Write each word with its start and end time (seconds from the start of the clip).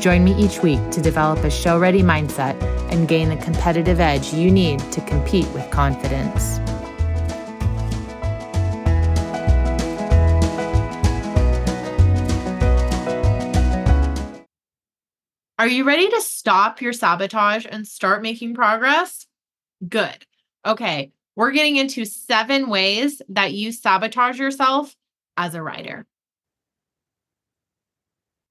Join 0.00 0.24
me 0.24 0.34
each 0.34 0.62
week 0.62 0.80
to 0.90 1.00
develop 1.00 1.44
a 1.44 1.50
show 1.50 1.78
ready 1.78 2.02
mindset 2.02 2.60
and 2.92 3.08
gain 3.08 3.28
the 3.30 3.36
competitive 3.36 4.00
edge 4.00 4.32
you 4.32 4.50
need 4.50 4.80
to 4.92 5.00
compete 5.02 5.48
with 5.48 5.70
confidence. 5.70 6.60
Are 15.56 15.68
you 15.68 15.84
ready 15.84 16.10
to 16.10 16.20
stop 16.20 16.82
your 16.82 16.92
sabotage 16.92 17.64
and 17.66 17.86
start 17.86 18.22
making 18.22 18.54
progress? 18.54 19.26
Good. 19.88 20.26
Okay, 20.66 21.12
we're 21.36 21.52
getting 21.52 21.76
into 21.76 22.04
seven 22.04 22.68
ways 22.68 23.22
that 23.30 23.54
you 23.54 23.72
sabotage 23.72 24.38
yourself 24.38 24.94
as 25.36 25.54
a 25.54 25.62
rider. 25.62 26.06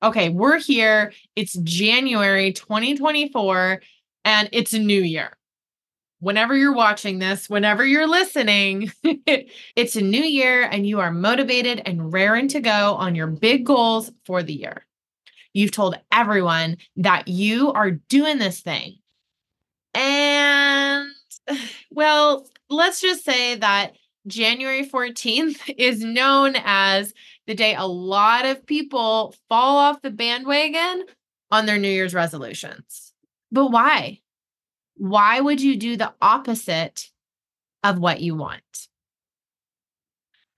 Okay, 0.03 0.27
we're 0.27 0.59
here. 0.59 1.13
It's 1.37 1.53
January 1.53 2.51
2024 2.51 3.81
and 4.25 4.49
it's 4.51 4.73
a 4.73 4.79
new 4.79 5.01
year. 5.01 5.31
Whenever 6.19 6.57
you're 6.57 6.73
watching 6.73 7.19
this, 7.19 7.49
whenever 7.49 7.85
you're 7.85 8.07
listening, 8.07 8.91
it's 9.03 9.95
a 9.95 10.01
new 10.01 10.21
year 10.21 10.63
and 10.63 10.85
you 10.85 10.99
are 10.99 11.11
motivated 11.11 11.81
and 11.85 12.11
raring 12.11 12.49
to 12.49 12.59
go 12.59 12.95
on 12.95 13.15
your 13.15 13.27
big 13.27 13.65
goals 13.65 14.11
for 14.25 14.43
the 14.43 14.53
year. 14.53 14.85
You've 15.53 15.71
told 15.71 15.97
everyone 16.11 16.77
that 16.97 17.29
you 17.29 17.71
are 17.71 17.91
doing 17.91 18.39
this 18.39 18.59
thing. 18.59 18.97
And 19.93 21.11
well, 21.91 22.45
let's 22.69 22.99
just 22.99 23.23
say 23.23 23.55
that 23.55 23.93
January 24.27 24.85
14th 24.85 25.73
is 25.77 26.03
known 26.03 26.55
as 26.57 27.13
the 27.47 27.55
day 27.55 27.75
a 27.75 27.85
lot 27.85 28.45
of 28.45 28.65
people 28.65 29.35
fall 29.49 29.77
off 29.77 30.01
the 30.01 30.11
bandwagon 30.11 31.05
on 31.51 31.65
their 31.65 31.77
New 31.77 31.89
Year's 31.89 32.13
resolutions. 32.13 33.13
But 33.51 33.67
why? 33.67 34.21
Why 34.95 35.39
would 35.39 35.61
you 35.61 35.75
do 35.75 35.97
the 35.97 36.13
opposite 36.21 37.09
of 37.83 37.99
what 37.99 38.21
you 38.21 38.35
want? 38.35 38.87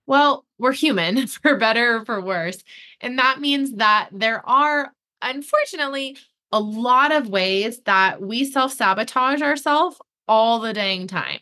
Well, 0.08 0.46
we're 0.58 0.74
human 0.74 1.28
for 1.28 1.58
better 1.58 1.98
or 1.98 2.06
for 2.06 2.22
worse. 2.22 2.64
And 3.02 3.20
that 3.20 3.40
means 3.40 3.74
that 3.76 4.10
there 4.12 4.48
are, 4.48 4.92
unfortunately, 5.22 6.18
a 6.52 6.60
lot 6.60 7.12
of 7.12 7.28
ways 7.28 7.82
that 7.86 8.22
we 8.22 8.46
self 8.46 8.72
sabotage 8.72 9.42
ourselves 9.42 9.98
all 10.28 10.60
the 10.60 10.74
dang 10.74 11.08
time. 11.08 11.40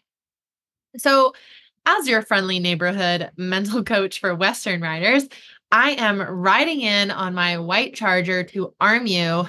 So, 0.98 1.34
as 1.86 2.08
your 2.08 2.22
friendly 2.22 2.60
neighborhood 2.60 3.30
mental 3.38 3.84
coach 3.94 4.20
for 4.20 4.36
Western 4.36 4.82
riders, 4.82 5.28
I 5.72 5.92
am 5.92 6.22
riding 6.22 6.82
in 6.82 7.12
on 7.12 7.34
my 7.34 7.58
white 7.58 7.96
charger 7.96 8.44
to 8.44 8.74
arm 8.80 9.08
you 9.08 9.48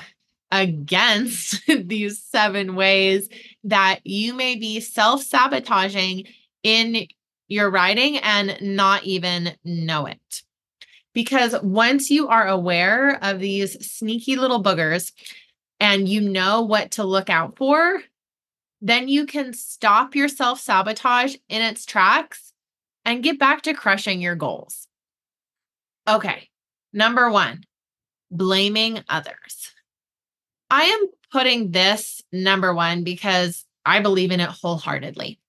against 0.51 1.63
these 1.67 2.23
seven 2.23 2.77
ways 2.77 3.29
that 3.65 4.01
you 4.05 4.35
may 4.35 4.57
be 4.57 4.81
self 4.81 5.23
sabotaging 5.23 6.25
in 6.63 7.07
your 7.49 7.71
riding 7.71 8.19
and 8.19 8.57
not 8.61 9.05
even 9.05 9.53
know 9.65 10.07
it. 10.07 10.43
Because 11.13 11.55
once 11.63 12.11
you 12.11 12.29
are 12.29 12.49
aware 12.49 13.19
of 13.23 13.39
these 13.39 13.87
sneaky 13.87 14.37
little 14.37 14.63
boogers 14.63 15.13
and 15.79 16.09
you 16.09 16.21
know 16.21 16.63
what 16.63 16.93
to 16.93 17.05
look 17.05 17.31
out 17.31 17.57
for, 17.57 18.01
then 18.85 19.09
you 19.09 19.25
can 19.25 19.55
stop 19.55 20.15
your 20.15 20.29
self 20.29 20.61
sabotage 20.61 21.37
in 21.49 21.63
its 21.63 21.87
tracks 21.87 22.53
and 23.07 23.23
get 23.23 23.39
back 23.39 23.63
to 23.63 23.73
crushing 23.73 24.21
your 24.21 24.35
goals. 24.35 24.89
Okay, 26.07 26.51
number 26.93 27.31
one, 27.31 27.65
blaming 28.31 29.03
others. 29.09 29.73
I 30.69 30.83
am 30.83 31.07
putting 31.33 31.71
this 31.71 32.21
number 32.31 32.75
one 32.75 33.05
because 33.05 33.65
I 33.87 34.01
believe 34.01 34.31
in 34.31 34.41
it 34.41 34.51
wholeheartedly. 34.51 35.41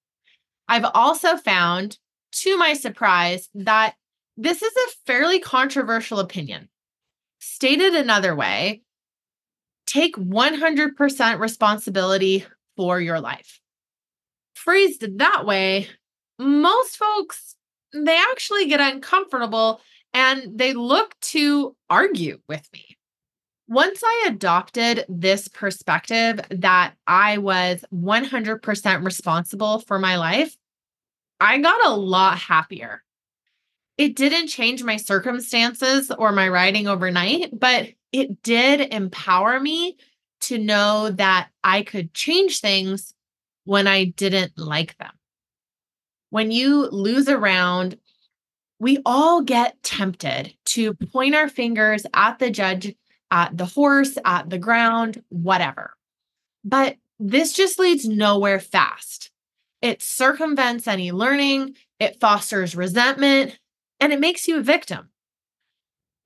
I've 0.70 0.86
also 0.94 1.36
found, 1.36 1.98
to 2.36 2.58
my 2.58 2.74
surprise, 2.74 3.50
that 3.54 3.96
this 4.38 4.62
is 4.62 4.74
a 4.74 4.92
fairly 5.06 5.40
controversial 5.40 6.20
opinion. 6.20 6.70
Stated 7.40 7.96
another 7.96 8.34
way, 8.34 8.84
take 9.86 10.16
100% 10.16 11.40
responsibility 11.40 12.46
for 12.76 13.00
your 13.00 13.20
life. 13.20 13.60
Phrased 14.54 15.18
that 15.20 15.46
way, 15.46 15.88
most 16.40 16.98
folks, 16.98 17.56
they 17.94 18.18
actually 18.18 18.68
get 18.68 18.80
uncomfortable 18.80 19.82
and 20.14 20.58
they 20.58 20.74
look 20.74 21.20
to 21.20 21.76
argue 21.90 22.40
with 22.48 22.68
me. 22.74 22.98
Once 23.68 24.02
I 24.04 24.26
adopted 24.28 25.06
this 25.10 25.48
perspective 25.48 26.40
that 26.52 26.94
I 27.08 27.40
was 27.40 27.84
100% 27.94 29.06
responsible 29.06 29.80
for 29.80 29.98
my 29.98 30.18
life, 30.18 30.56
I 31.40 31.58
got 31.58 31.86
a 31.86 31.96
lot 31.96 32.38
happier. 32.38 33.04
It 33.98 34.16
didn't 34.16 34.48
change 34.48 34.84
my 34.84 34.98
circumstances 34.98 36.12
or 36.12 36.32
my 36.32 36.48
riding 36.50 36.88
overnight, 36.88 37.58
but 37.58 37.90
it 38.12 38.44
did 38.44 38.94
empower 38.94 39.60
me 39.60 39.98
to 40.46 40.58
know 40.58 41.10
that 41.12 41.50
I 41.64 41.82
could 41.82 42.14
change 42.14 42.60
things 42.60 43.14
when 43.64 43.88
I 43.88 44.06
didn't 44.06 44.58
like 44.58 44.98
them. 44.98 45.12
When 46.30 46.52
you 46.52 46.88
lose 46.90 47.28
a 47.28 47.38
round, 47.38 47.98
we 48.80 49.00
all 49.06 49.42
get 49.42 49.82
tempted 49.84 50.54
to 50.66 50.94
point 50.94 51.34
our 51.34 51.50
fingers 51.50 52.06
at 52.14 52.40
the 52.40 52.52
judge, 52.52 52.96
at 53.32 53.58
the 53.58 53.66
horse, 53.66 54.18
at 54.24 54.50
the 54.50 54.58
ground, 54.58 55.24
whatever. 55.30 55.94
But 56.64 56.98
this 57.20 57.54
just 57.54 57.80
leads 57.80 58.08
nowhere 58.08 58.60
fast. 58.60 59.32
It 59.82 60.02
circumvents 60.02 60.88
any 60.88 61.12
learning, 61.12 61.76
it 62.00 62.20
fosters 62.20 62.76
resentment, 62.76 63.58
and 64.00 64.12
it 64.12 64.20
makes 64.20 64.48
you 64.48 64.58
a 64.58 64.64
victim. 64.64 65.10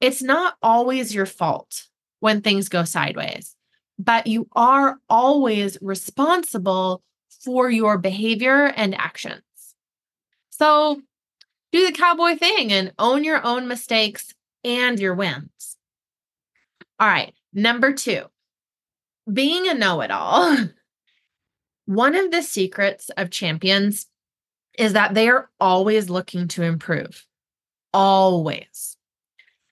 It's 0.01 0.21
not 0.21 0.55
always 0.61 1.13
your 1.13 1.25
fault 1.25 1.87
when 2.19 2.41
things 2.41 2.67
go 2.67 2.83
sideways 2.83 3.55
but 3.99 4.25
you 4.25 4.47
are 4.55 4.97
always 5.09 5.77
responsible 5.81 7.03
for 7.43 7.69
your 7.69 7.97
behavior 7.97 8.65
and 8.65 8.95
actions. 8.95 9.43
So 10.49 11.01
do 11.73 11.85
the 11.85 11.91
cowboy 11.91 12.37
thing 12.37 12.71
and 12.71 12.93
own 12.97 13.25
your 13.25 13.45
own 13.45 13.67
mistakes 13.67 14.33
and 14.63 14.97
your 14.99 15.13
wins. 15.13 15.77
All 16.99 17.07
right, 17.07 17.33
number 17.53 17.93
two, 17.93 18.23
being 19.31 19.67
a 19.67 19.73
know 19.73 20.01
it 20.01 20.11
all. 20.11 20.57
One 21.85 22.15
of 22.15 22.31
the 22.31 22.41
secrets 22.41 23.09
of 23.17 23.31
champions 23.31 24.07
is 24.77 24.93
that 24.93 25.13
they 25.13 25.27
are 25.27 25.49
always 25.59 26.09
looking 26.09 26.47
to 26.49 26.63
improve, 26.63 27.25
always. 27.93 28.95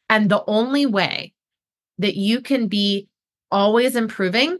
And 0.09 0.29
the 0.29 0.43
only 0.47 0.85
way 0.85 1.33
that 1.99 2.15
you 2.15 2.41
can 2.41 2.67
be 2.67 3.07
always 3.51 3.95
improving 3.95 4.57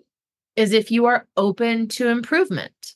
is 0.55 0.73
if 0.73 0.91
you 0.91 1.05
are 1.05 1.27
open 1.37 1.87
to 1.87 2.07
improvement, 2.07 2.95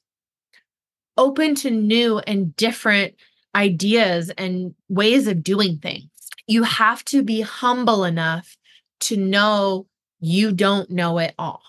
open 1.18 1.56
to 1.56 1.70
new 1.70 2.20
and 2.20 2.56
different 2.56 3.16
ideas 3.56 4.32
and 4.38 4.74
ways 4.90 5.28
of 5.28 5.44
doing 5.44 5.78
things. 5.78 6.10
You 6.48 6.64
have 6.64 7.04
to 7.06 7.24
be 7.24 7.42
humble 7.42 8.04
enough 8.04 8.58
to 9.02 9.18
know 9.18 9.88
you 10.20 10.52
don't 10.52 10.90
know 10.90 11.18
it 11.18 11.34
all. 11.38 11.62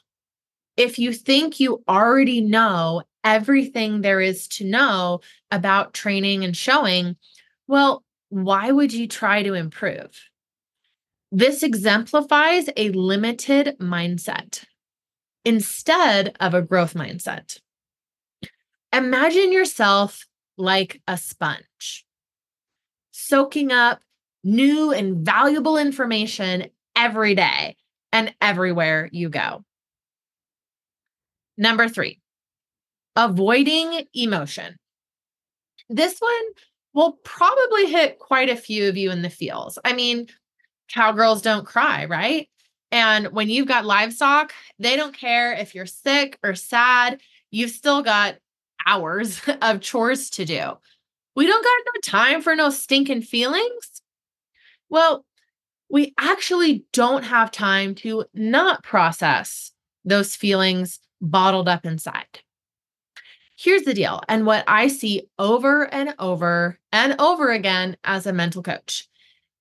If 0.77 0.99
you 0.99 1.13
think 1.13 1.61
you 1.61 1.83
already 1.89 2.41
know 2.41 3.03
everything 3.25 4.01
there 4.01 4.21
is 4.21 4.49
to 4.49 4.65
know 4.65 5.21
about 5.51 5.95
training 5.95 6.45
and 6.45 6.57
showing, 6.57 7.17
well, 7.67 8.03
why 8.31 8.71
would 8.71 8.93
you 8.93 9.07
try 9.07 9.43
to 9.43 9.55
improve? 9.55 10.11
This 11.35 11.63
exemplifies 11.63 12.69
a 12.77 12.91
limited 12.91 13.79
mindset 13.81 14.67
instead 15.47 16.37
of 16.39 16.53
a 16.53 16.61
growth 16.61 16.93
mindset. 16.93 17.59
Imagine 18.93 19.51
yourself 19.51 20.27
like 20.59 21.01
a 21.09 21.17
sponge, 21.17 22.05
soaking 23.13 23.73
up 23.73 24.03
new 24.45 24.93
and 24.93 25.25
valuable 25.25 25.79
information 25.79 26.67
every 26.95 27.35
day 27.35 27.77
and 28.13 28.35
everywhere 28.43 29.09
you 29.11 29.31
go. 29.31 29.65
Number 31.57 31.89
three, 31.89 32.21
avoiding 33.17 34.05
emotion. 34.13 34.77
This 35.89 36.19
one 36.19 36.45
will 36.93 37.13
probably 37.25 37.91
hit 37.91 38.19
quite 38.19 38.51
a 38.51 38.57
few 38.57 38.91
of 38.91 38.99
you 38.99 39.11
in 39.11 39.23
the 39.23 39.31
feels. 39.31 39.79
I 39.83 39.95
mean, 39.95 40.27
cowgirls 40.93 41.43
don't 41.43 41.67
cry, 41.67 42.05
right? 42.05 42.49
And 42.91 43.29
when 43.29 43.49
you've 43.49 43.69
got 43.69 43.87
livestock, 43.87 44.53
they 44.79 44.97
don't 44.97 45.17
care 45.17 45.53
if 45.55 45.75
you're 45.75 45.87
sick 45.87 46.39
or 46.43 46.55
sad, 46.55 47.21
you've 47.51 47.71
still 47.71 48.03
got 48.03 48.37
hours 48.87 49.41
of 49.63 49.81
chores 49.81 50.31
to 50.31 50.45
do. 50.45 50.73
We 51.35 51.47
don't 51.47 51.65
got 51.65 51.93
no 51.95 52.01
time 52.05 52.43
for 52.43 52.55
no 52.55 52.69
stinking 52.71 53.23
feelings. 53.23 54.03
Well, 54.91 55.25
we 55.89 56.13
actually 56.19 56.85
don't 56.93 57.25
have 57.25 57.51
time 57.51 57.95
to 57.97 58.25
not 58.35 58.83
process 58.83 59.73
those 60.05 60.37
feelings 60.37 61.01
bottled 61.21 61.69
up 61.69 61.87
inside. 61.87 62.41
Here's 63.57 63.83
the 63.83 63.95
deal, 63.95 64.21
and 64.29 64.45
what 64.45 64.65
I 64.67 64.89
see 64.89 65.29
over 65.39 65.85
and 65.95 66.15
over 66.19 66.79
and 66.91 67.15
over 67.21 67.51
again 67.51 67.97
as 68.03 68.27
a 68.27 68.33
mental 68.33 68.63
coach 68.63 69.09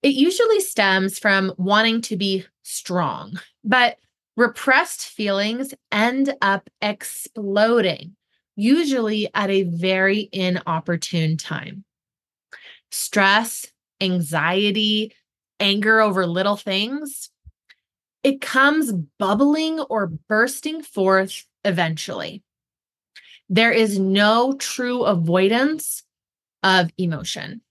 it 0.04 0.16
usually 0.16 0.60
stems 0.60 1.20
from 1.20 1.54
wanting 1.58 2.02
to 2.02 2.18
be 2.18 2.46
strong, 2.64 3.40
but 3.64 3.98
repressed 4.36 5.08
feelings 5.08 5.74
end 5.92 6.34
up 6.42 6.70
exploding, 6.82 8.16
usually 8.56 9.30
at 9.34 9.50
a 9.50 9.64
very 9.64 10.30
inopportune 10.32 11.38
time. 11.38 11.84
Stress, 12.92 13.68
anxiety, 14.00 15.14
anger 15.60 16.02
over 16.02 16.26
little 16.26 16.58
things, 16.58 17.30
it 18.24 18.42
comes 18.42 18.92
bubbling 19.20 19.80
or 19.82 20.08
bursting 20.08 20.82
forth 20.82 21.46
eventually. 21.64 22.44
There 23.50 23.72
is 23.72 24.00
no 24.00 24.54
true 24.54 25.04
avoidance 25.04 26.04
of 26.64 26.90
emotion. 26.98 27.62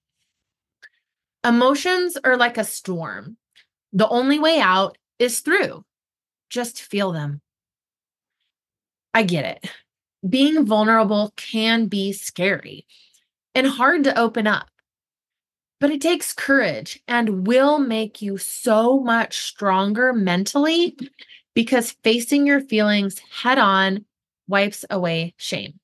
Emotions 1.44 2.18
are 2.22 2.36
like 2.36 2.58
a 2.58 2.64
storm. 2.64 3.36
The 3.92 4.08
only 4.08 4.38
way 4.38 4.60
out 4.60 4.98
is 5.18 5.40
through. 5.40 5.84
Just 6.50 6.82
feel 6.82 7.12
them. 7.12 7.40
I 9.14 9.22
get 9.22 9.44
it. 9.44 9.70
Being 10.28 10.66
vulnerable 10.66 11.32
can 11.36 11.86
be 11.86 12.12
scary 12.12 12.86
and 13.54 13.66
hard 13.66 14.04
to 14.04 14.18
open 14.18 14.46
up, 14.46 14.68
but 15.80 15.90
it 15.90 16.02
takes 16.02 16.34
courage 16.34 17.00
and 17.08 17.46
will 17.46 17.78
make 17.78 18.20
you 18.20 18.36
so 18.36 19.00
much 19.00 19.38
stronger 19.38 20.12
mentally 20.12 20.96
because 21.54 21.96
facing 22.04 22.46
your 22.46 22.60
feelings 22.60 23.18
head 23.42 23.58
on 23.58 24.04
wipes 24.46 24.84
away 24.90 25.34
shame. 25.38 25.80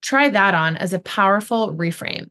Try 0.00 0.30
that 0.30 0.54
on 0.54 0.76
as 0.78 0.94
a 0.94 0.98
powerful 0.98 1.74
reframe 1.74 2.30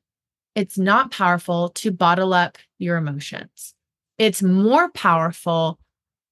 it's 0.57 0.79
not 0.79 1.11
powerful 1.11 1.69
to 1.69 1.91
bottle 1.91 2.33
up 2.33 2.57
your 2.79 2.97
emotions. 2.97 3.75
It's 4.17 4.41
more 4.41 4.89
powerful 4.89 5.77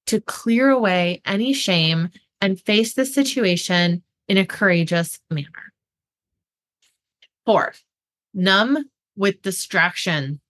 to 0.06 0.20
clear 0.20 0.68
away 0.68 1.22
any 1.24 1.52
shame 1.52 2.10
and 2.40 2.60
face 2.60 2.94
the 2.94 3.06
situation 3.06 4.02
in 4.26 4.36
a 4.36 4.44
courageous 4.44 5.20
manner. 5.30 5.72
Four, 7.44 7.74
numb 8.34 8.90
with 9.16 9.42
distraction. 9.42 10.40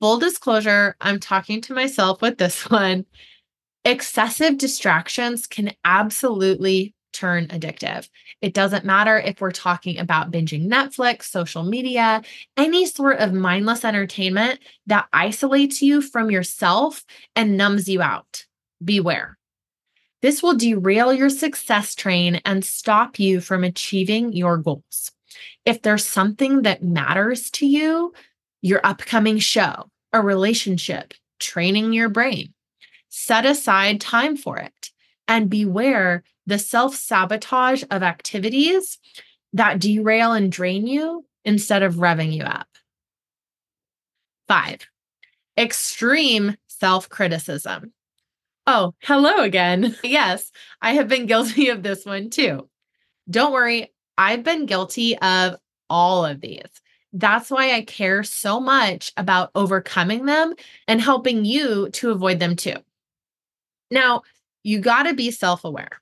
Full 0.00 0.20
disclosure, 0.20 0.94
I'm 1.00 1.18
talking 1.18 1.60
to 1.62 1.74
myself 1.74 2.22
with 2.22 2.38
this 2.38 2.62
one. 2.70 3.04
Excessive 3.84 4.58
distractions 4.58 5.48
can 5.48 5.72
absolutely 5.84 6.94
turn 7.12 7.46
addictive. 7.48 8.08
It 8.40 8.54
doesn't 8.54 8.84
matter 8.84 9.18
if 9.18 9.40
we're 9.40 9.52
talking 9.52 9.98
about 9.98 10.30
binging 10.30 10.68
Netflix, 10.68 11.24
social 11.24 11.62
media, 11.62 12.22
any 12.56 12.86
sort 12.86 13.18
of 13.18 13.32
mindless 13.32 13.84
entertainment 13.84 14.60
that 14.86 15.08
isolates 15.12 15.82
you 15.82 16.00
from 16.00 16.30
yourself 16.30 17.04
and 17.36 17.56
numbs 17.56 17.88
you 17.88 18.02
out. 18.02 18.44
Beware. 18.84 19.38
This 20.22 20.42
will 20.42 20.56
derail 20.56 21.12
your 21.12 21.30
success 21.30 21.94
train 21.94 22.40
and 22.44 22.64
stop 22.64 23.18
you 23.18 23.40
from 23.40 23.64
achieving 23.64 24.32
your 24.32 24.56
goals. 24.56 25.10
If 25.64 25.82
there's 25.82 26.06
something 26.06 26.62
that 26.62 26.82
matters 26.82 27.50
to 27.52 27.66
you, 27.66 28.12
your 28.60 28.80
upcoming 28.84 29.38
show, 29.38 29.90
a 30.12 30.20
relationship, 30.20 31.14
training 31.40 31.92
your 31.92 32.08
brain, 32.08 32.54
set 33.08 33.44
aside 33.44 34.00
time 34.00 34.36
for 34.36 34.58
it 34.58 34.90
and 35.26 35.50
beware 35.50 36.22
the 36.46 36.58
self 36.58 36.94
sabotage 36.94 37.84
of 37.90 38.02
activities 38.02 38.98
that 39.52 39.78
derail 39.78 40.32
and 40.32 40.50
drain 40.50 40.86
you 40.86 41.24
instead 41.44 41.82
of 41.82 41.96
revving 41.96 42.32
you 42.32 42.44
up. 42.44 42.68
Five, 44.48 44.86
extreme 45.56 46.56
self 46.68 47.08
criticism. 47.08 47.92
Oh, 48.66 48.94
hello 49.02 49.42
again. 49.42 49.96
Yes, 50.04 50.50
I 50.80 50.94
have 50.94 51.08
been 51.08 51.26
guilty 51.26 51.68
of 51.68 51.82
this 51.82 52.04
one 52.04 52.30
too. 52.30 52.68
Don't 53.30 53.52
worry, 53.52 53.92
I've 54.18 54.42
been 54.42 54.66
guilty 54.66 55.16
of 55.18 55.56
all 55.88 56.24
of 56.24 56.40
these. 56.40 56.68
That's 57.12 57.50
why 57.50 57.72
I 57.72 57.82
care 57.82 58.22
so 58.22 58.58
much 58.58 59.12
about 59.16 59.50
overcoming 59.54 60.26
them 60.26 60.54
and 60.88 61.00
helping 61.00 61.44
you 61.44 61.90
to 61.90 62.10
avoid 62.10 62.40
them 62.40 62.56
too. 62.56 62.76
Now, 63.90 64.22
you 64.62 64.80
got 64.80 65.04
to 65.04 65.14
be 65.14 65.30
self 65.30 65.64
aware. 65.64 66.01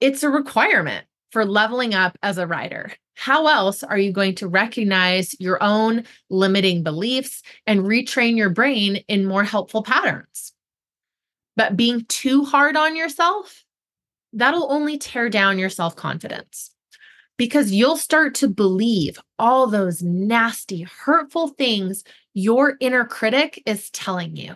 It's 0.00 0.22
a 0.22 0.30
requirement 0.30 1.06
for 1.30 1.44
leveling 1.44 1.94
up 1.94 2.18
as 2.22 2.38
a 2.38 2.46
rider. 2.46 2.92
How 3.14 3.46
else 3.46 3.82
are 3.82 3.98
you 3.98 4.12
going 4.12 4.34
to 4.36 4.48
recognize 4.48 5.38
your 5.38 5.62
own 5.62 6.04
limiting 6.30 6.82
beliefs 6.82 7.42
and 7.66 7.80
retrain 7.80 8.36
your 8.36 8.50
brain 8.50 8.96
in 9.08 9.26
more 9.26 9.44
helpful 9.44 9.82
patterns? 9.82 10.52
But 11.56 11.76
being 11.76 12.04
too 12.08 12.44
hard 12.44 12.76
on 12.76 12.96
yourself, 12.96 13.64
that'll 14.32 14.72
only 14.72 14.96
tear 14.96 15.28
down 15.28 15.58
your 15.58 15.68
self 15.68 15.96
confidence 15.96 16.70
because 17.36 17.72
you'll 17.72 17.96
start 17.96 18.34
to 18.36 18.48
believe 18.48 19.18
all 19.38 19.66
those 19.66 20.02
nasty, 20.02 20.82
hurtful 20.82 21.48
things 21.48 22.04
your 22.34 22.74
inner 22.80 23.04
critic 23.04 23.62
is 23.64 23.90
telling 23.90 24.36
you. 24.36 24.54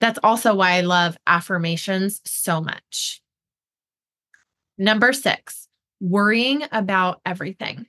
That's 0.00 0.18
also 0.22 0.54
why 0.54 0.72
I 0.72 0.80
love 0.82 1.16
affirmations 1.26 2.20
so 2.26 2.60
much. 2.60 3.21
Number 4.82 5.12
six, 5.12 5.68
worrying 6.00 6.64
about 6.72 7.20
everything. 7.24 7.86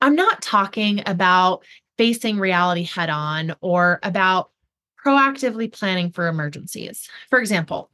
I'm 0.00 0.14
not 0.14 0.40
talking 0.40 1.02
about 1.04 1.66
facing 1.98 2.38
reality 2.38 2.84
head 2.84 3.10
on 3.10 3.54
or 3.60 4.00
about 4.02 4.50
proactively 5.04 5.70
planning 5.70 6.10
for 6.10 6.26
emergencies. 6.26 7.10
For 7.28 7.38
example, 7.38 7.90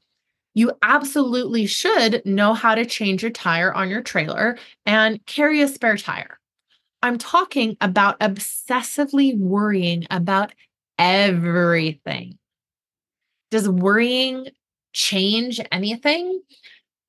you 0.54 0.70
absolutely 0.80 1.66
should 1.66 2.22
know 2.24 2.54
how 2.54 2.76
to 2.76 2.86
change 2.86 3.22
your 3.22 3.32
tire 3.32 3.74
on 3.74 3.90
your 3.90 4.00
trailer 4.00 4.56
and 4.86 5.26
carry 5.26 5.60
a 5.60 5.66
spare 5.66 5.96
tire. 5.96 6.38
I'm 7.02 7.18
talking 7.18 7.76
about 7.80 8.20
obsessively 8.20 9.36
worrying 9.36 10.06
about 10.08 10.52
everything. 11.00 12.38
Does 13.50 13.68
worrying 13.68 14.46
change 14.92 15.60
anything? 15.72 16.42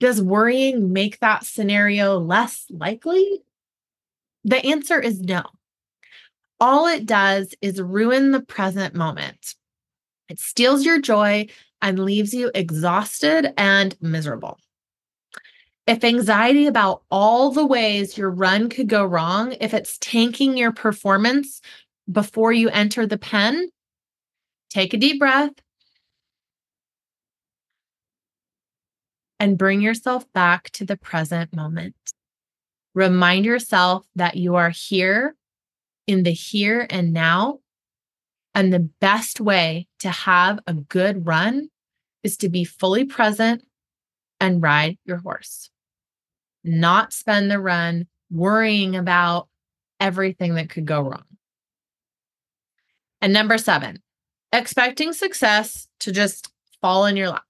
Does 0.01 0.19
worrying 0.19 0.91
make 0.91 1.19
that 1.19 1.45
scenario 1.45 2.17
less 2.17 2.65
likely? 2.71 3.43
The 4.43 4.57
answer 4.65 4.99
is 4.99 5.21
no. 5.21 5.43
All 6.59 6.87
it 6.87 7.05
does 7.05 7.53
is 7.61 7.79
ruin 7.79 8.31
the 8.31 8.41
present 8.41 8.95
moment. 8.95 9.53
It 10.27 10.39
steals 10.39 10.83
your 10.83 10.99
joy 10.99 11.49
and 11.83 11.99
leaves 11.99 12.33
you 12.33 12.49
exhausted 12.55 13.53
and 13.59 13.95
miserable. 14.01 14.57
If 15.85 16.03
anxiety 16.03 16.65
about 16.65 17.03
all 17.11 17.51
the 17.51 17.65
ways 17.65 18.17
your 18.17 18.31
run 18.31 18.69
could 18.69 18.89
go 18.89 19.05
wrong, 19.05 19.55
if 19.61 19.71
it's 19.71 19.99
tanking 19.99 20.57
your 20.57 20.71
performance 20.71 21.61
before 22.11 22.51
you 22.51 22.69
enter 22.69 23.05
the 23.05 23.19
pen, 23.19 23.69
take 24.71 24.95
a 24.95 24.97
deep 24.97 25.19
breath, 25.19 25.51
and 29.41 29.57
bring 29.57 29.81
yourself 29.81 30.31
back 30.33 30.69
to 30.69 30.85
the 30.85 30.95
present 30.95 31.51
moment. 31.55 31.95
Remind 32.93 33.43
yourself 33.43 34.05
that 34.15 34.37
you 34.37 34.53
are 34.53 34.69
here 34.69 35.35
in 36.05 36.21
the 36.21 36.31
here 36.31 36.85
and 36.91 37.11
now. 37.11 37.57
And 38.53 38.71
the 38.71 38.87
best 38.99 39.41
way 39.41 39.87
to 39.97 40.11
have 40.11 40.59
a 40.67 40.75
good 40.75 41.25
run 41.25 41.69
is 42.23 42.37
to 42.37 42.49
be 42.49 42.63
fully 42.63 43.03
present 43.03 43.63
and 44.39 44.61
ride 44.61 44.99
your 45.05 45.17
horse, 45.17 45.71
not 46.63 47.11
spend 47.11 47.49
the 47.49 47.59
run 47.59 48.05
worrying 48.29 48.95
about 48.95 49.47
everything 49.99 50.53
that 50.53 50.69
could 50.69 50.85
go 50.85 51.01
wrong. 51.01 51.25
And 53.21 53.33
number 53.33 53.57
seven, 53.57 54.03
expecting 54.53 55.13
success 55.13 55.87
to 56.01 56.11
just 56.11 56.51
fall 56.79 57.07
in 57.07 57.17
your 57.17 57.29
lap. 57.29 57.43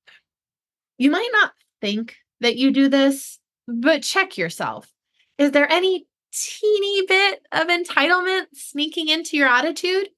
You 0.98 1.12
might 1.12 1.30
not 1.34 1.52
think 1.82 2.16
that 2.40 2.56
you 2.56 2.72
do 2.72 2.88
this, 2.88 3.40
but 3.68 4.04
check 4.04 4.38
yourself. 4.38 4.92
Is 5.38 5.52
there 5.52 5.72
any 5.72 6.08
teeny 6.32 7.06
bit 7.06 7.42
of 7.52 7.68
entitlement 7.68 8.46
sneaking 8.54 9.10
into 9.10 9.36
your 9.36 9.48
attitude? 9.48 10.10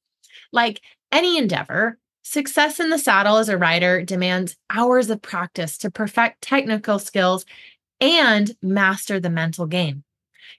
Like 0.51 0.81
any 1.11 1.37
endeavor, 1.37 1.97
success 2.23 2.79
in 2.79 2.89
the 2.89 2.97
saddle 2.97 3.37
as 3.37 3.49
a 3.49 3.57
rider 3.57 4.03
demands 4.03 4.55
hours 4.69 5.09
of 5.09 5.21
practice 5.21 5.77
to 5.79 5.91
perfect 5.91 6.41
technical 6.41 6.99
skills 6.99 7.45
and 7.99 8.55
master 8.61 9.19
the 9.19 9.29
mental 9.29 9.65
game, 9.65 10.03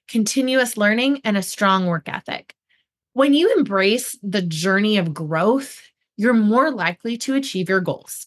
continuous 0.08 0.76
learning, 0.76 1.20
and 1.24 1.36
a 1.36 1.42
strong 1.42 1.86
work 1.86 2.08
ethic. 2.08 2.54
When 3.12 3.34
you 3.34 3.54
embrace 3.56 4.18
the 4.22 4.42
journey 4.42 4.96
of 4.96 5.14
growth, 5.14 5.80
you're 6.16 6.34
more 6.34 6.70
likely 6.70 7.16
to 7.18 7.34
achieve 7.34 7.68
your 7.68 7.80
goals. 7.80 8.26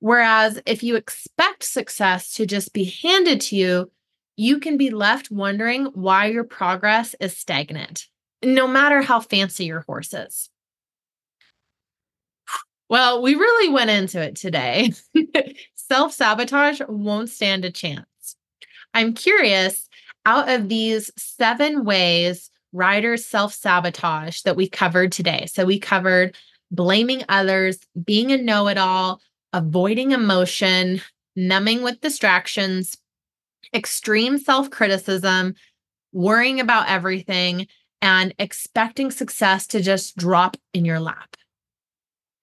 Whereas 0.00 0.60
if 0.66 0.82
you 0.82 0.96
expect 0.96 1.64
success 1.64 2.32
to 2.34 2.46
just 2.46 2.72
be 2.72 2.84
handed 3.02 3.40
to 3.42 3.56
you, 3.56 3.90
you 4.36 4.60
can 4.60 4.76
be 4.76 4.90
left 4.90 5.30
wondering 5.30 5.86
why 5.86 6.26
your 6.26 6.44
progress 6.44 7.14
is 7.20 7.36
stagnant, 7.36 8.06
no 8.44 8.66
matter 8.66 9.00
how 9.00 9.20
fancy 9.20 9.64
your 9.64 9.80
horse 9.80 10.12
is. 10.12 10.50
Well, 12.88 13.22
we 13.22 13.34
really 13.34 13.72
went 13.72 13.90
into 13.90 14.20
it 14.20 14.36
today. 14.36 14.92
Self 15.74 16.12
sabotage 16.12 16.80
won't 16.88 17.30
stand 17.30 17.64
a 17.64 17.70
chance. 17.70 18.06
I'm 18.94 19.14
curious 19.14 19.88
out 20.24 20.48
of 20.48 20.68
these 20.68 21.10
seven 21.16 21.84
ways 21.84 22.50
riders 22.72 23.24
self 23.24 23.54
sabotage 23.54 24.42
that 24.42 24.56
we 24.56 24.68
covered 24.68 25.12
today. 25.12 25.46
So 25.46 25.64
we 25.64 25.78
covered 25.78 26.36
blaming 26.70 27.22
others, 27.28 27.78
being 28.04 28.32
a 28.32 28.36
know 28.36 28.68
it 28.68 28.78
all, 28.78 29.20
avoiding 29.52 30.12
emotion, 30.12 31.00
numbing 31.34 31.82
with 31.82 32.00
distractions, 32.00 32.96
extreme 33.74 34.38
self 34.38 34.70
criticism, 34.70 35.54
worrying 36.12 36.60
about 36.60 36.88
everything, 36.88 37.66
and 38.02 38.34
expecting 38.38 39.10
success 39.10 39.66
to 39.68 39.82
just 39.82 40.16
drop 40.16 40.56
in 40.72 40.84
your 40.84 41.00
lap. 41.00 41.36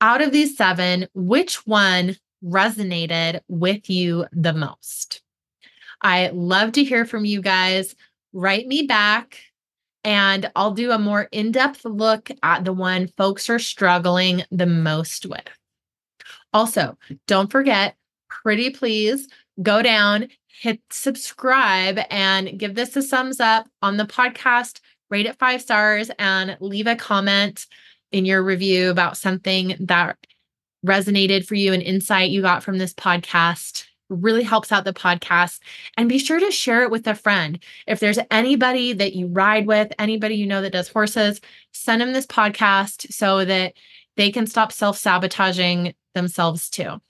Out 0.02 0.22
of 0.22 0.32
these 0.32 0.58
seven, 0.58 1.08
which 1.14 1.66
one 1.66 2.18
resonated 2.44 3.40
with 3.48 3.90
you 3.90 4.26
the 4.32 4.54
most? 4.54 5.22
I 6.02 6.30
love 6.34 6.74
to 6.74 6.84
hear 6.84 7.06
from 7.06 7.24
you 7.24 7.42
guys. 7.42 7.96
Write 8.34 8.68
me 8.68 8.84
back 8.84 9.40
and 10.04 10.52
I'll 10.56 10.72
do 10.72 10.92
a 10.92 11.00
more 11.00 11.30
in 11.32 11.52
depth 11.52 11.86
look 11.86 12.30
at 12.42 12.66
the 12.66 12.74
one 12.74 13.08
folks 13.16 13.50
are 13.50 13.60
struggling 13.60 14.44
the 14.52 14.66
most 14.66 15.26
with. 15.26 15.48
Also, 16.54 16.98
don't 17.28 17.52
forget, 17.52 17.96
pretty 18.30 18.70
please 18.70 19.28
go 19.62 19.82
down, 19.82 20.28
hit 20.48 20.80
subscribe, 20.90 22.00
and 22.10 22.58
give 22.58 22.76
this 22.76 22.96
a 22.96 23.02
thumbs 23.02 23.40
up 23.40 23.68
on 23.82 23.98
the 23.98 24.06
podcast, 24.06 24.80
rate 25.10 25.26
it 25.26 25.38
five 25.38 25.62
stars, 25.62 26.10
and 26.20 26.58
leave 26.60 26.88
a 26.88 26.96
comment 26.96 27.66
in 28.12 28.26
your 28.26 28.44
review 28.44 28.90
about 28.90 29.18
something 29.18 29.76
that 29.80 30.18
resonated 30.86 31.46
for 31.46 31.56
you, 31.56 31.74
an 31.74 31.82
insight 31.82 32.30
you 32.30 32.42
got 32.42 32.64
from 32.64 32.78
this 32.78 32.94
podcast 32.94 33.86
really 34.10 34.44
helps 34.44 34.72
out 34.72 34.86
the 34.86 34.94
podcast. 34.94 35.60
And 35.98 36.10
be 36.10 36.20
sure 36.20 36.40
to 36.40 36.52
share 36.52 36.84
it 36.84 36.92
with 36.92 37.08
a 37.08 37.16
friend. 37.16 37.62
If 37.88 38.00
there's 38.00 38.20
anybody 38.32 38.94
that 38.94 39.14
you 39.14 39.28
ride 39.28 39.66
with, 39.66 39.92
anybody 39.98 40.36
you 40.36 40.46
know 40.46 40.62
that 40.62 40.74
does 40.74 40.90
horses, 40.90 41.42
send 41.72 42.02
them 42.02 42.14
this 42.14 42.28
podcast 42.28 43.12
so 43.12 43.46
that 43.46 43.74
they 44.16 44.32
can 44.32 44.46
stop 44.46 44.72
self 44.72 44.98
sabotaging 44.98 45.94
themselves 46.14 46.70
too. 46.70 47.02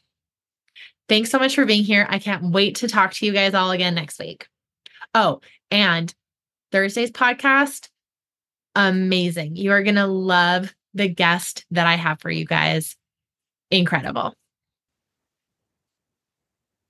Thanks 1.10 1.30
so 1.30 1.40
much 1.40 1.56
for 1.56 1.66
being 1.66 1.84
here. 1.84 2.06
I 2.10 2.20
can't 2.20 2.52
wait 2.52 2.76
to 2.76 2.88
talk 2.88 3.14
to 3.14 3.26
you 3.26 3.34
guys 3.34 3.54
all 3.54 3.72
again 3.72 3.96
next 3.96 4.20
week. 4.20 4.48
Oh, 5.14 5.42
and 5.70 6.14
Thursday's 6.72 7.12
podcast, 7.12 7.90
amazing. 8.76 9.56
You 9.56 9.72
are 9.74 9.84
going 9.84 9.96
to 9.96 10.08
love 10.08 10.74
the 10.94 11.08
guest 11.08 11.66
that 11.72 11.88
I 11.88 11.96
have 11.96 12.22
for 12.22 12.32
you 12.32 12.46
guys. 12.46 12.96
Incredible 13.70 14.36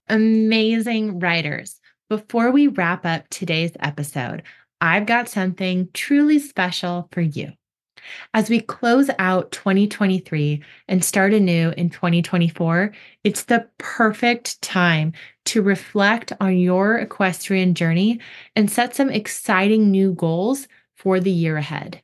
amazing 0.08 1.20
riders. 1.20 1.80
Before 2.10 2.52
we 2.52 2.68
wrap 2.68 3.06
up 3.06 3.28
today's 3.30 3.72
episode, 3.80 4.44
I've 4.82 5.06
got 5.06 5.30
something 5.30 5.90
truly 5.94 6.40
special 6.40 7.08
for 7.12 7.22
you. 7.22 7.54
As 8.34 8.50
we 8.50 8.60
close 8.60 9.10
out 9.20 9.52
2023 9.52 10.62
and 10.88 11.04
start 11.04 11.34
anew 11.34 11.74
in 11.78 11.90
2024, 11.90 12.94
it's 13.24 13.44
the 13.44 13.68
perfect 13.78 14.62
time 14.62 15.14
to 15.46 15.62
reflect 15.62 16.34
on 16.40 16.58
your 16.58 16.98
equestrian 16.98 17.74
journey 17.74 18.20
and 18.56 18.70
set 18.70 18.96
some 18.96 19.10
exciting 19.10 19.92
new 19.92 20.14
goals 20.14 20.68
for 20.96 21.20
the 21.20 21.32
year 21.32 21.58
ahead. 21.58 22.02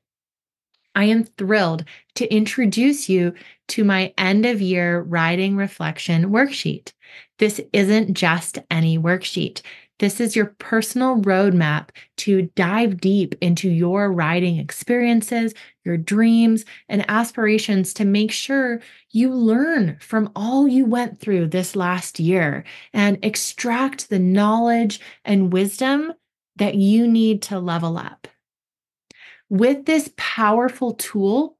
I 0.95 1.05
am 1.05 1.23
thrilled 1.23 1.85
to 2.15 2.27
introduce 2.33 3.07
you 3.07 3.33
to 3.69 3.83
my 3.83 4.13
end 4.17 4.45
of 4.45 4.61
year 4.61 5.01
riding 5.01 5.55
reflection 5.55 6.31
worksheet. 6.31 6.91
This 7.37 7.61
isn't 7.71 8.15
just 8.15 8.59
any 8.69 8.97
worksheet. 8.97 9.61
This 9.99 10.21
is 10.21 10.33
your 10.33 10.55
personal 10.59 11.17
roadmap 11.17 11.89
to 12.17 12.43
dive 12.55 13.01
deep 13.01 13.35
into 13.41 13.69
your 13.69 14.11
riding 14.11 14.57
experiences, 14.57 15.53
your 15.83 15.97
dreams, 15.97 16.63
and 16.87 17.05
aspirations 17.09 17.93
to 17.95 18.05
make 18.05 18.31
sure 18.31 18.79
you 19.11 19.33
learn 19.33 19.97
from 19.99 20.31
all 20.37 20.67
you 20.67 20.85
went 20.85 21.19
through 21.19 21.47
this 21.47 21.75
last 21.75 22.17
year 22.19 22.63
and 22.93 23.23
extract 23.23 24.09
the 24.09 24.19
knowledge 24.19 25.01
and 25.25 25.51
wisdom 25.51 26.13
that 26.55 26.75
you 26.75 27.05
need 27.05 27.41
to 27.43 27.59
level 27.59 27.97
up. 27.97 28.27
With 29.49 29.85
this 29.85 30.11
powerful 30.15 30.93
tool, 30.93 31.57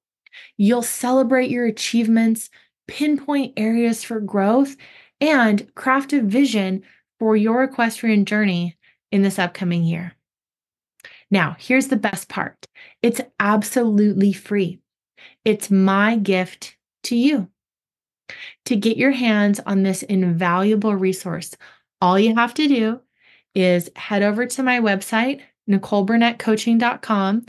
you'll 0.56 0.82
celebrate 0.82 1.50
your 1.50 1.66
achievements, 1.66 2.50
pinpoint 2.88 3.54
areas 3.58 4.04
for 4.04 4.22
growth, 4.22 4.78
and 5.20 5.74
craft 5.76 6.14
a 6.14 6.22
vision 6.22 6.84
for 7.20 7.36
your 7.36 7.64
equestrian 7.64 8.26
journey 8.26 8.78
in 9.12 9.22
this 9.22 9.40
upcoming 9.40 9.84
year. 9.84 10.14
Now, 11.32 11.56
here's 11.60 11.88
the 11.88 11.98
best 11.98 12.30
part 12.30 12.68
it's 13.02 13.22
absolutely 13.40 14.34
free. 14.34 14.80
It's 15.46 15.70
my 15.70 16.16
gift 16.18 16.76
to 17.04 17.16
you. 17.16 17.50
To 18.66 18.76
get 18.76 18.98
your 18.98 19.12
hands 19.12 19.60
on 19.66 19.84
this 19.84 20.04
invaluable 20.04 20.96
resource, 20.96 21.56
all 22.02 22.20
you 22.20 22.36
have 22.36 22.54
to 22.56 22.68
do 22.68 23.00
is 23.56 23.90
head 23.96 24.22
over 24.22 24.46
to 24.46 24.64
my 24.64 24.80
website, 24.80 25.42
NicoleBurnettCoaching.com, 25.70 27.46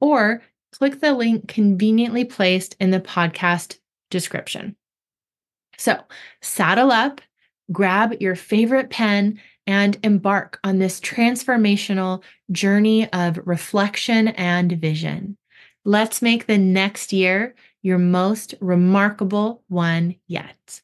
or 0.00 0.42
click 0.72 1.00
the 1.00 1.12
link 1.12 1.48
conveniently 1.48 2.24
placed 2.24 2.76
in 2.80 2.90
the 2.90 3.00
podcast 3.00 3.78
description. 4.10 4.76
So 5.78 6.00
saddle 6.42 6.90
up, 6.90 7.20
grab 7.72 8.14
your 8.20 8.34
favorite 8.34 8.90
pen, 8.90 9.40
and 9.66 9.96
embark 10.02 10.58
on 10.62 10.78
this 10.78 11.00
transformational 11.00 12.22
journey 12.50 13.10
of 13.12 13.40
reflection 13.46 14.28
and 14.28 14.72
vision. 14.72 15.36
Let's 15.84 16.22
make 16.22 16.46
the 16.46 16.58
next 16.58 17.12
year 17.12 17.54
your 17.82 17.98
most 17.98 18.54
remarkable 18.60 19.62
one 19.68 20.16
yet. 20.26 20.82